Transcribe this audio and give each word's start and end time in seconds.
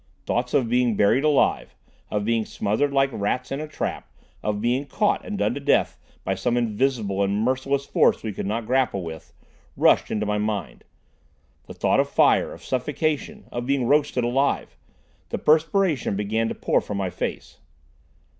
Thoughts 0.25 0.55
of 0.55 0.67
being 0.67 0.95
buried 0.95 1.23
alive, 1.23 1.75
of 2.09 2.25
being 2.25 2.43
smothered 2.43 2.91
like 2.91 3.11
rats 3.13 3.51
in 3.51 3.61
a 3.61 3.67
trap, 3.67 4.11
of 4.41 4.59
being 4.59 4.87
caught 4.87 5.23
and 5.23 5.37
done 5.37 5.53
to 5.53 5.59
death 5.59 5.99
by 6.23 6.33
some 6.33 6.57
invisible 6.57 7.21
and 7.21 7.39
merciless 7.43 7.85
force 7.85 8.23
we 8.23 8.33
could 8.33 8.47
not 8.47 8.65
grapple 8.65 9.03
with, 9.03 9.31
rushed 9.77 10.09
into 10.09 10.25
my 10.25 10.39
mind. 10.39 10.85
Then 11.67 11.75
I 11.75 11.77
thought 11.77 11.99
of 11.99 12.09
fire—of 12.09 12.63
suffocation—of 12.65 13.67
being 13.67 13.85
roasted 13.85 14.23
alive. 14.23 14.75
The 15.29 15.37
perspiration 15.37 16.15
began 16.15 16.49
to 16.49 16.55
pour 16.55 16.81
from 16.81 16.97
my 16.97 17.11
face. 17.11 17.59